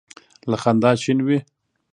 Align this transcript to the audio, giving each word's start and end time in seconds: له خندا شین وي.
له 0.49 0.57
خندا 0.63 0.91
شین 1.01 1.19
وي. 1.27 1.39